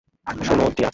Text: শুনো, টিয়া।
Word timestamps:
শুনো, 0.43 0.65
টিয়া। 0.75 0.89